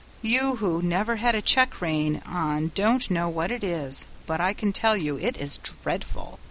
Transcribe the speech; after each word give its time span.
You 0.23 0.55
who 0.55 0.81
never 0.81 1.17
had 1.17 1.35
a 1.35 1.43
check 1.43 1.79
rein 1.79 2.23
on 2.25 2.71
don't 2.73 3.11
know 3.11 3.29
what 3.29 3.51
it 3.51 3.63
is, 3.63 4.07
but 4.25 4.41
I 4.41 4.51
can 4.51 4.73
tell 4.73 4.97
you 4.97 5.19
it 5.19 5.37
is 5.37 5.57
dreadful. 5.57 6.39